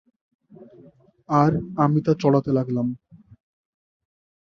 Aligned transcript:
আর 1.29 1.51
আমি 1.77 1.99
তা 2.05 2.13
চড়াতে 2.21 2.51
লাগলাম। 2.53 2.87